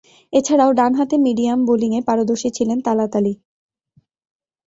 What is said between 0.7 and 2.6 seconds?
ডানহাতে মিডিয়াম বোলিংয়ে পারদর্শী